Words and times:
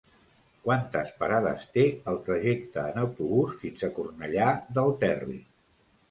Quantes 0.67 1.09
parades 1.17 1.65
té 1.75 1.83
el 2.13 2.15
trajecte 2.29 2.85
en 2.93 2.97
autobús 3.01 3.59
fins 3.65 3.83
a 3.89 3.91
Cornellà 3.99 4.47
del 4.79 4.89
Terri? 5.05 5.37